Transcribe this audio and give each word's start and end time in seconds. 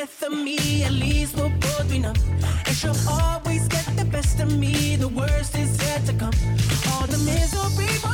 death 0.00 0.22
of 0.22 0.32
me. 0.32 0.82
At 0.82 0.92
least 0.92 1.36
we'll 1.36 1.50
both 1.60 1.92
numb. 1.92 2.16
And 2.66 2.74
she'll 2.74 2.96
always 3.08 3.68
get 3.68 3.84
the 3.98 4.06
best 4.06 4.40
of 4.40 4.48
me. 4.56 4.96
The 4.96 5.08
worst 5.08 5.54
is 5.54 5.70
yet 5.82 6.06
to 6.06 6.14
come. 6.14 6.36
All 6.90 7.06
the 7.06 7.18
misery 7.18 8.09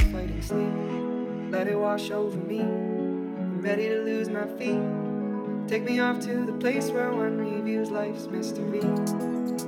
and 0.00 0.44
sleep. 0.44 1.50
Let 1.50 1.68
it 1.68 1.78
wash 1.78 2.10
over 2.10 2.36
me. 2.36 2.60
I'm 2.60 3.60
ready 3.60 3.88
to 3.88 4.02
lose 4.02 4.28
my 4.28 4.46
feet. 4.46 4.80
Take 5.68 5.84
me 5.84 5.98
off 5.98 6.20
to 6.20 6.44
the 6.44 6.52
place 6.52 6.90
where 6.90 7.12
one 7.12 7.38
reviews 7.38 7.90
life's 7.90 8.26
mystery. 8.26 8.82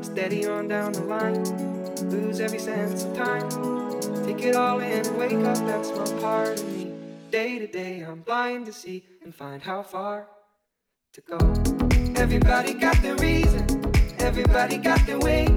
Steady 0.03 0.47
on 0.47 0.69
down 0.69 0.93
the 0.93 1.03
line, 1.03 1.43
lose 2.11 2.41
every 2.41 2.59
sense 2.59 3.05
of 3.05 3.17
time. 3.17 3.49
Take 4.25 4.43
it 4.43 4.55
all 4.55 4.81
in 4.81 5.07
and 5.07 5.19
wake 5.19 5.33
up, 5.33 5.57
that's 5.67 5.91
my 5.91 6.21
part 6.21 6.61
of 6.61 6.73
me. 6.77 6.93
Day 7.31 7.59
to 7.59 7.67
day, 7.67 8.01
I'm 8.01 8.21
blind 8.21 8.67
to 8.67 8.73
see 8.73 9.05
and 9.25 9.35
find 9.35 9.63
how 9.63 9.83
far 9.83 10.29
to 11.13 11.21
go. 11.23 11.39
Everybody 12.17 12.75
got 12.75 13.01
their 13.03 13.17
reason, 13.17 13.65
everybody 14.19 14.77
got 14.77 15.05
their 15.07 15.19
way. 15.19 15.49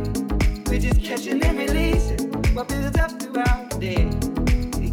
We're 0.68 0.80
just 0.80 1.02
catching 1.02 1.44
and 1.44 1.58
releasing 1.58 2.32
what 2.56 2.68
builds 2.68 2.98
up 2.98 3.12
throughout 3.22 3.70
the 3.72 3.78
day. 3.80 4.31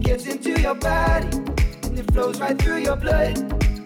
Gets 0.09 0.25
into 0.27 0.59
your 0.59 0.75
body 0.75 1.37
and 1.85 1.99
it 1.99 2.11
flows 2.13 2.41
right 2.41 2.59
through 2.59 2.79
your 2.79 2.97
blood. 2.97 3.37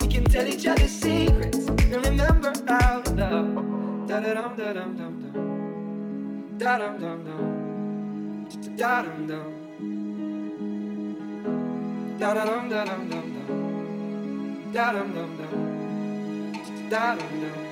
We 0.01 0.07
can 0.07 0.25
tell 0.25 0.47
each 0.47 0.69
other 0.69 0.87
secrets 0.87 1.67
and 1.67 2.07
remember 2.07 2.53
how 2.69 3.03
love. 3.17 4.07
Da 4.07 4.21
da 4.21 4.35
dum 4.35 4.55
da 4.57 4.73
dum 4.73 4.97
dum 4.97 5.15
dum. 5.21 6.59
Da 6.59 6.79
dum 6.79 7.01
dum 7.01 7.25
dum. 7.25 7.43
Da 8.77 9.03
dum 9.03 9.27
dum. 9.27 9.53
Da 12.21 12.35
dum 12.35 12.69
dum 12.69 12.87
dum 12.87 13.09
dum. 13.11 14.73
Da 14.73 14.93
dum 14.93 15.13
dum 15.17 15.37
dum. 15.39 16.89
Da 16.89 17.17
dum 17.17 17.41
dum. 17.41 17.72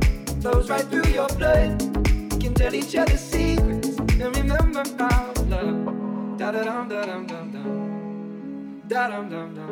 flows 0.41 0.69
right 0.69 0.85
through 0.89 1.09
your 1.11 1.27
blood. 1.37 1.81
We 2.33 2.39
can 2.39 2.53
tell 2.55 2.73
each 2.73 2.95
other 2.95 3.17
secrets 3.17 3.89
and 3.97 4.35
remember 4.35 4.83
our 4.99 5.33
love. 5.51 6.37
Da 6.37 6.51
da 6.51 6.63
dum 6.63 6.89
da 6.89 7.05
dum 7.05 7.27
dum 7.27 7.51
dum. 7.51 7.67
Da 8.87 9.07
dum 9.07 9.29
dum 9.29 9.53
dum. 9.53 9.71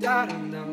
Da 0.00 0.26
dum 0.26 0.50
dum. 0.52 0.70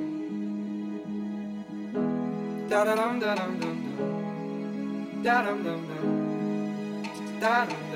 Da 2.69 2.83
dum 2.85 3.19
da 3.19 3.35
dum 3.35 3.59
dum 3.59 3.77
dum. 3.97 5.23
Da 5.23 5.41
dum 5.45 5.63
dum 5.63 5.81
dum. 5.89 6.05
Da 7.39 7.65
dum 7.65 7.90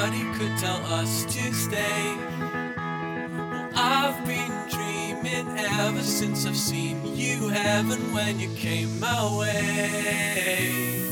nobody 0.00 0.24
could 0.38 0.56
tell 0.58 0.82
us 0.86 1.24
to 1.26 1.52
stay. 1.52 2.16
Well, 2.38 3.70
I've 3.74 4.24
been 4.24 4.52
dreaming 4.70 5.58
ever 5.58 6.02
since 6.02 6.46
I've 6.46 6.56
seen 6.56 7.04
you 7.14 7.48
heaven 7.48 7.98
when 8.14 8.40
you 8.40 8.48
came 8.54 8.98
my 8.98 9.38
way. 9.38 11.02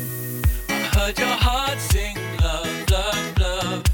I 0.70 0.72
heard 0.96 1.18
your 1.18 1.28
heart 1.28 1.78
sing 1.78 2.16
love, 2.42 2.90
love, 2.90 3.38
love. 3.38 3.84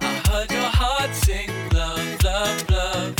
I 0.00 0.22
heard 0.28 0.50
your 0.50 0.70
heart 0.80 1.14
sing 1.14 1.50
love, 1.72 2.24
love, 2.24 2.70
love. 2.70 3.14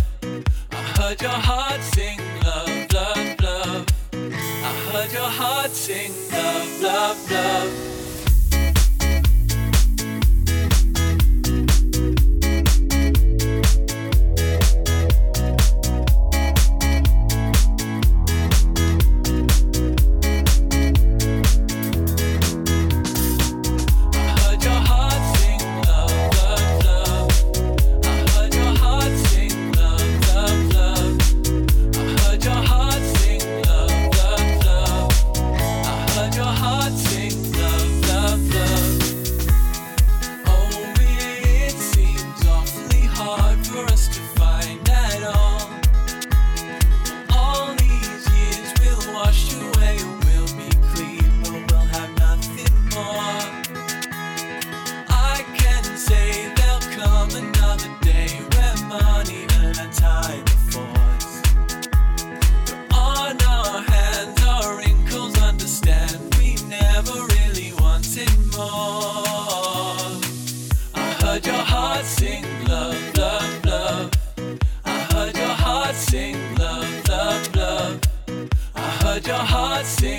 I 0.71 0.83
heard 0.99 1.21
your 1.21 1.31
heart 1.31 1.83
sing 1.83 2.21
love, 2.45 2.93
love, 2.93 3.41
love. 3.43 3.87
I 4.13 4.73
heard 4.93 5.13
your 5.13 5.31
heart 5.41 5.71
sing 5.71 6.13
love, 6.31 6.83
love, 6.83 7.31
love. 7.31 8.00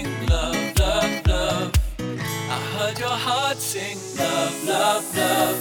Sing 0.02 0.28
love, 0.28 0.80
love, 0.80 1.28
love. 1.28 1.72
I 2.00 2.60
heard 2.74 3.00
your 3.00 3.10
heart 3.10 3.58
sing 3.58 3.98
love, 4.18 4.68
love, 4.68 5.18
love. 5.18 5.58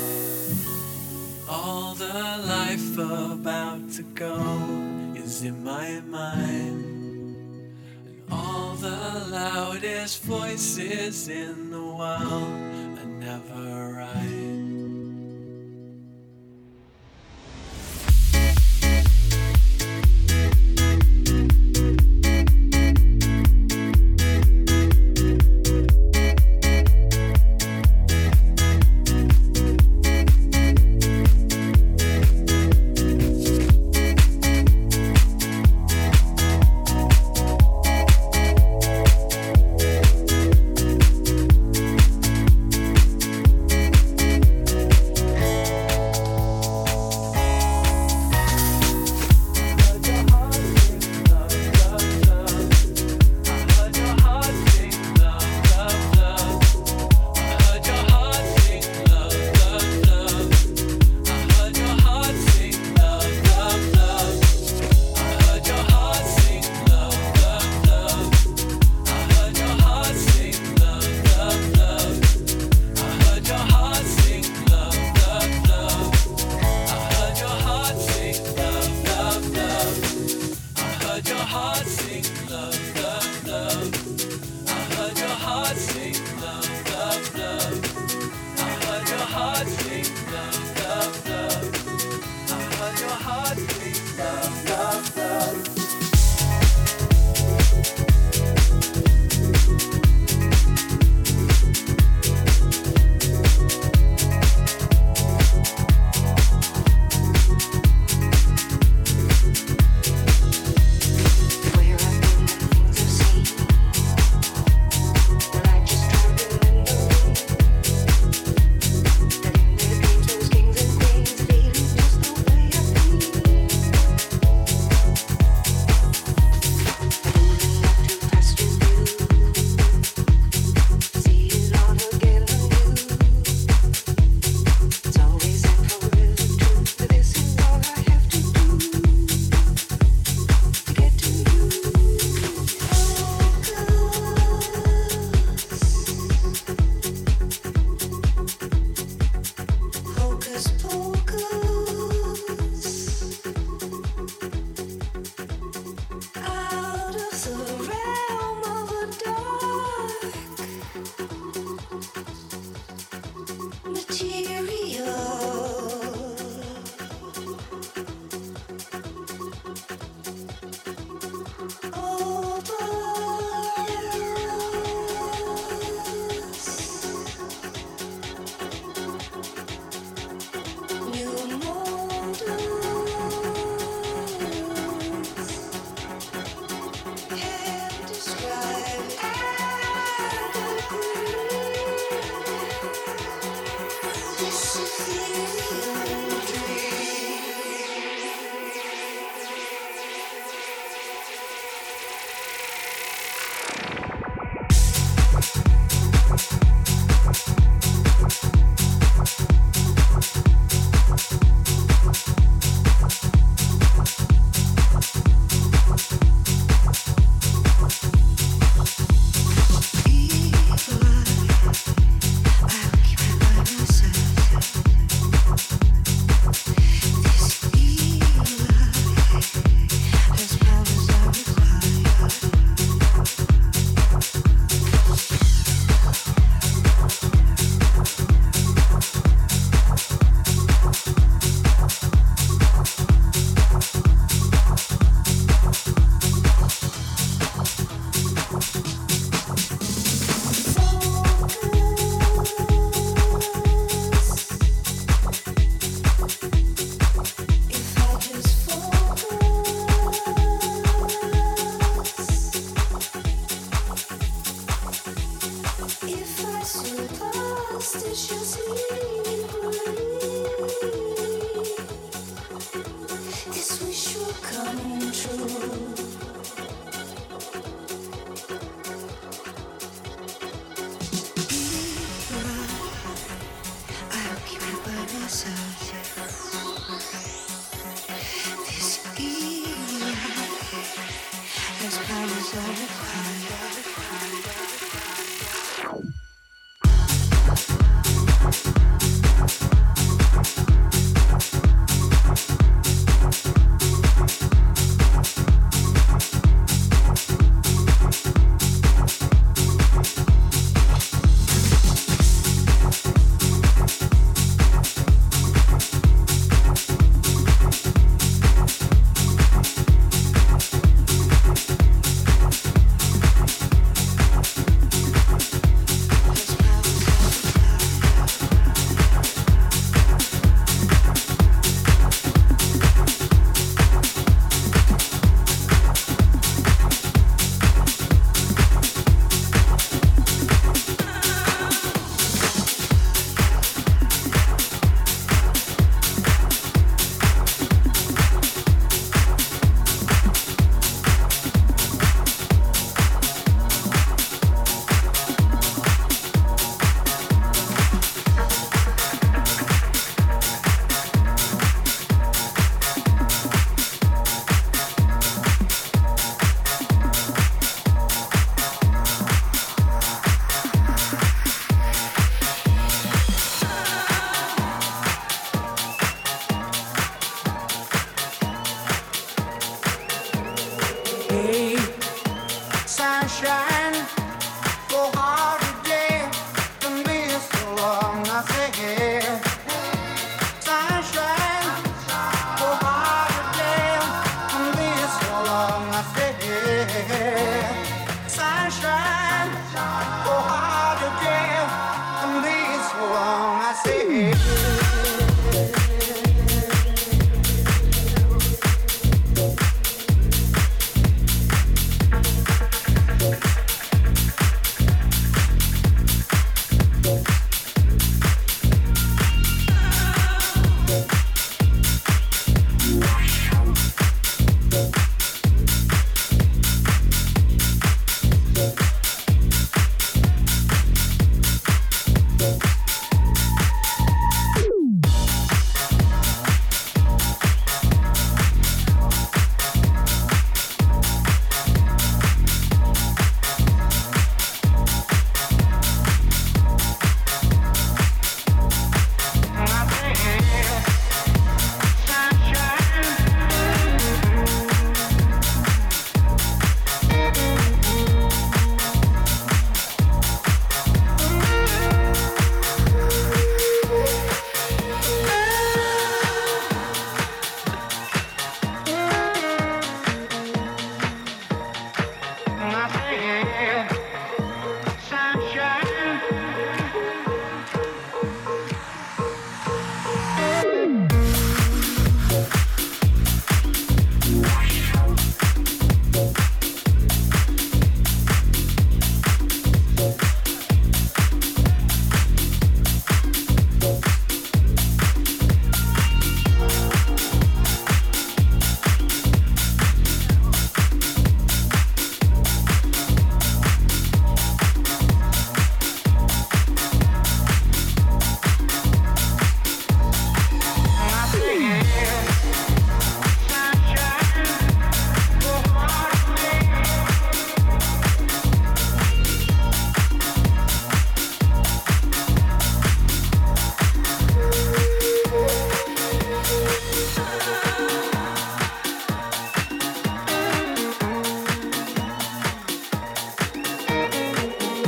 All 1.48 1.94
the 1.94 2.12
life 2.46 2.98
about 2.98 3.90
to 3.92 4.02
go 4.02 4.36
is 5.14 5.42
in 5.42 5.64
my 5.64 6.00
mind. 6.00 6.84
And 8.06 8.22
all 8.30 8.74
the 8.74 9.26
loudest 9.30 10.22
voices 10.22 11.28
in 11.28 11.70
the 11.70 11.82
world 11.82 12.98
are 12.98 13.12
never 13.20 13.94
right. 13.94 14.59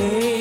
Ei. 0.03 0.32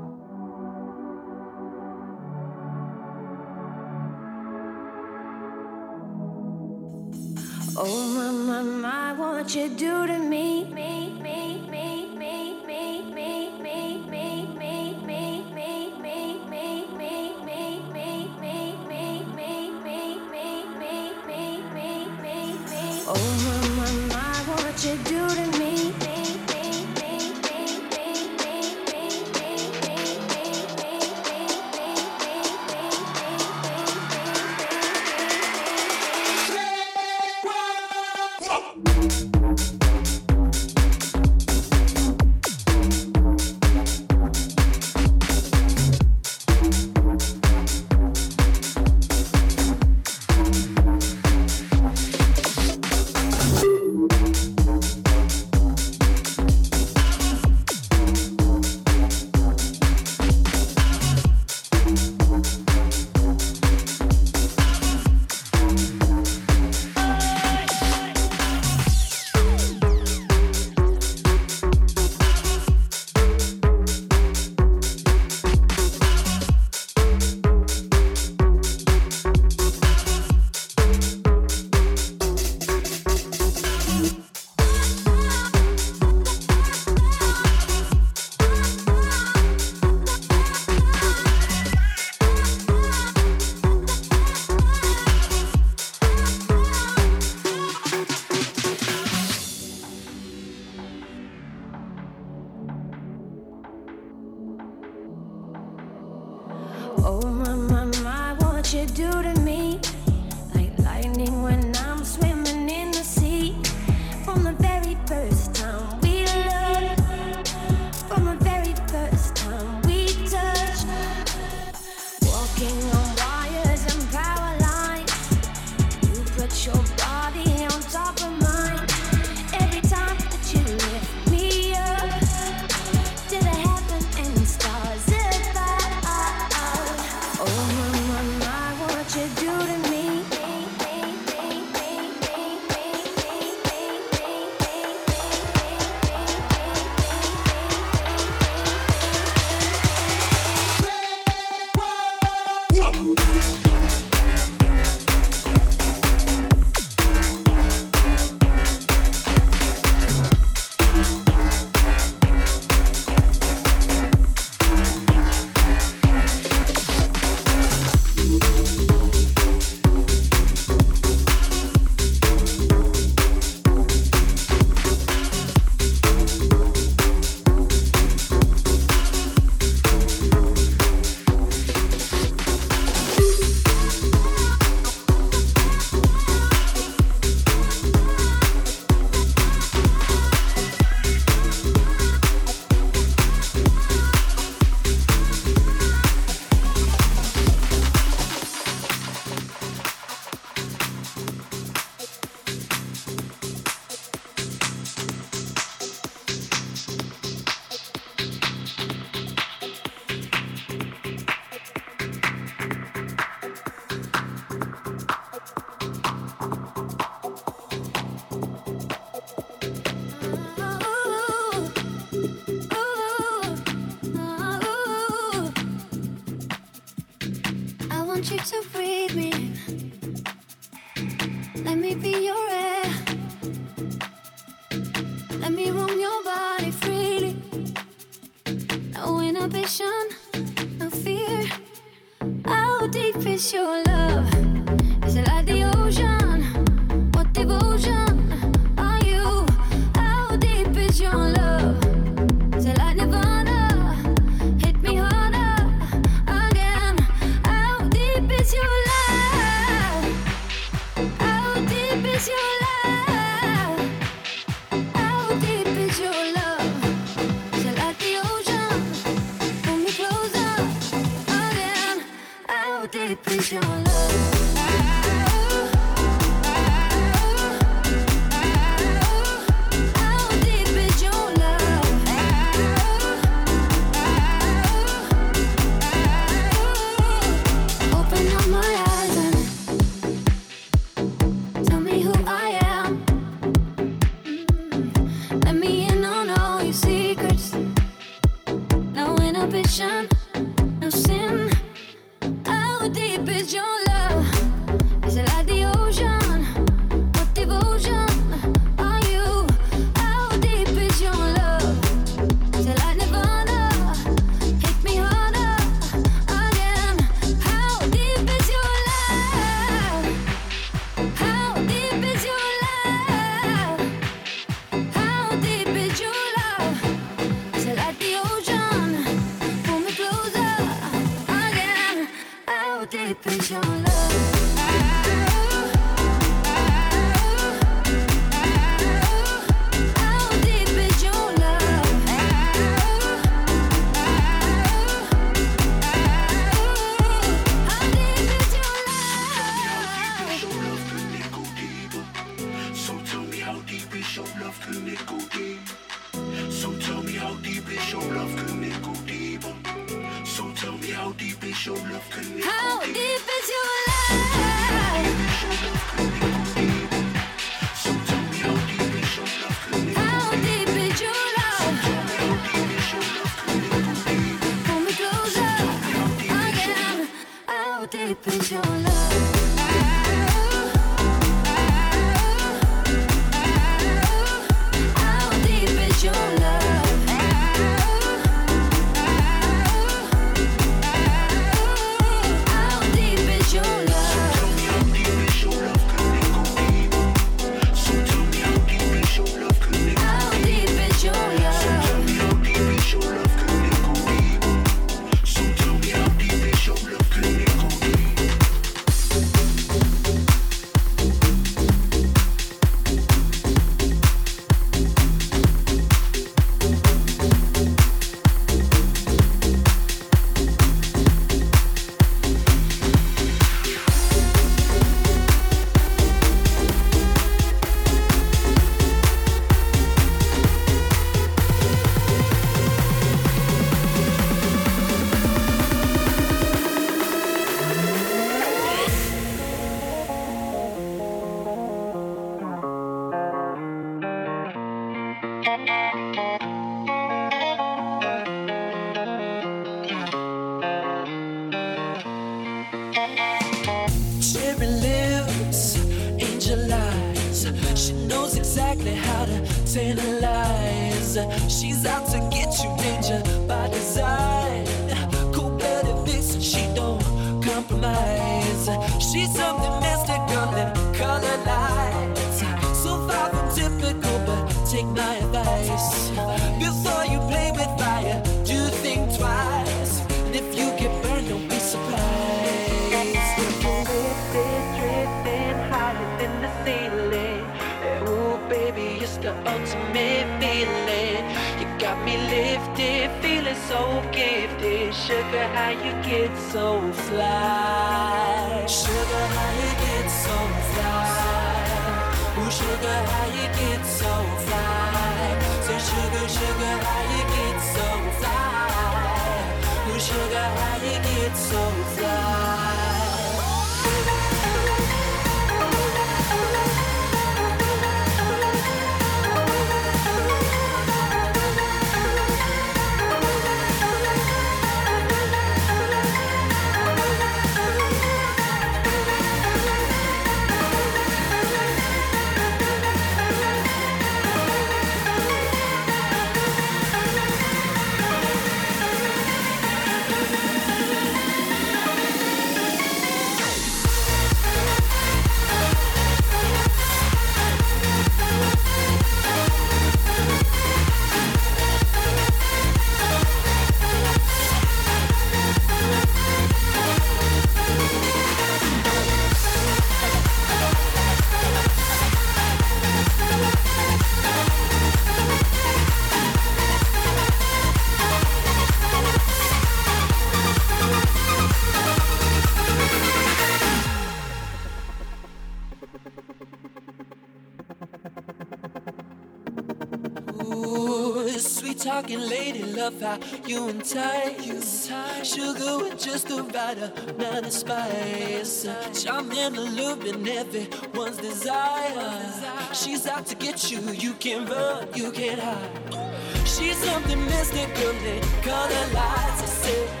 You 583.51 583.67
entice. 583.67 584.89
Sugar 585.23 585.79
with 585.79 585.99
just 585.99 586.29
the 586.29 586.41
right 586.43 586.77
amount 587.09 587.45
of 587.45 587.51
spice. 587.51 588.65
Charm 589.03 589.29
in 589.31 589.53
the 589.55 589.61
loop 589.61 590.03
and 590.05 590.25
everyone's 590.27 591.17
desire. 591.17 592.73
She's 592.73 593.05
out 593.07 593.25
to 593.25 593.35
get 593.35 593.69
you, 593.69 593.81
you 593.91 594.13
can't 594.13 594.49
run, 594.49 594.87
you 594.95 595.11
can't 595.11 595.39
hide. 595.39 596.47
She's 596.47 596.77
something 596.77 597.19
mystical, 597.25 597.93
they 598.03 598.21
color 598.41 598.85
lights. 598.93 599.41
I 599.41 599.49
said, 599.63 600.00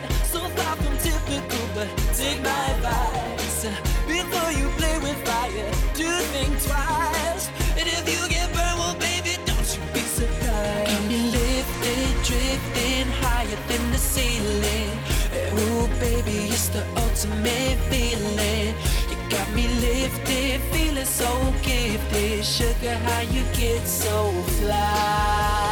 Sugar, 22.43 22.95
how 22.95 23.21
you 23.21 23.43
get 23.53 23.85
so 23.87 24.31
fly? 24.57 25.70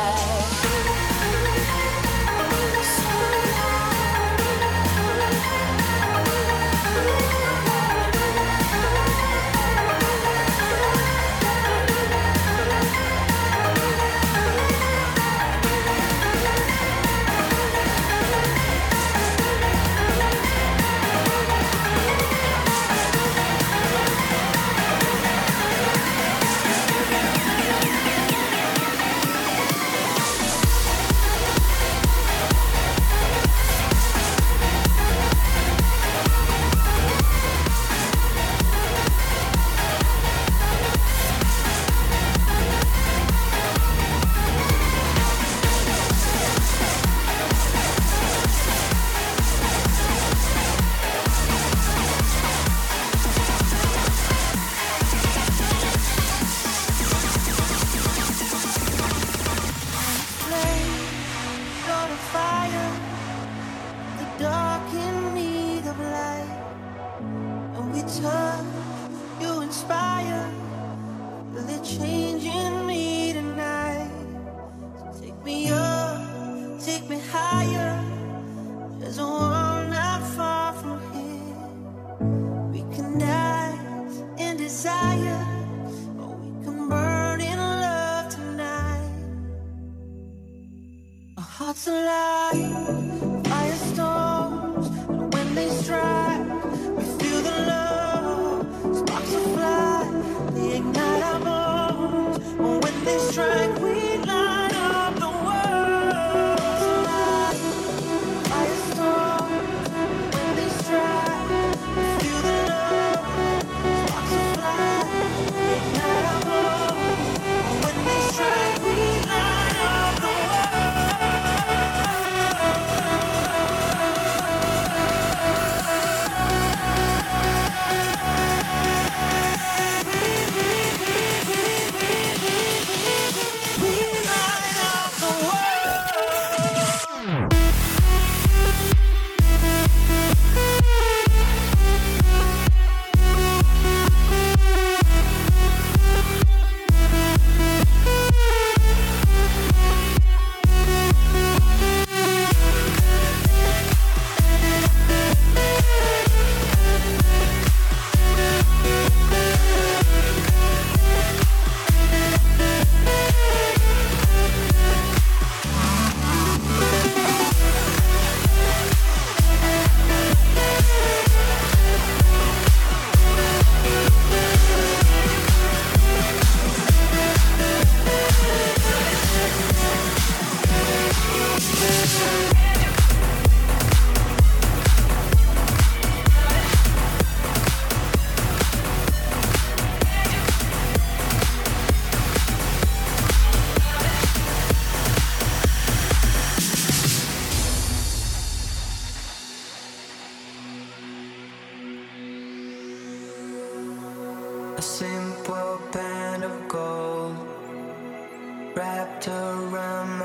this 103.09 103.33
track 103.33 103.79
we 103.79 104.08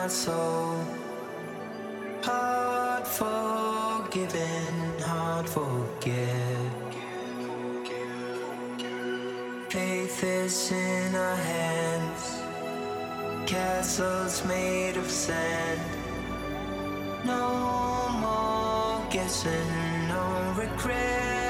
my 0.05 0.09
soul. 0.09 0.77
Hard 2.23 3.07
forgiven, 3.07 4.75
hard 5.01 5.49
forget. 5.49 6.73
Faith 9.71 10.23
is 10.23 10.73
in 10.73 11.15
our 11.15 11.37
hands, 11.37 12.23
castles 13.47 14.45
made 14.45 14.97
of 14.99 15.11
sand. 15.11 15.81
No 17.25 17.47
more 18.25 19.01
guessing, 19.11 19.71
no 20.09 20.55
regret. 20.55 21.44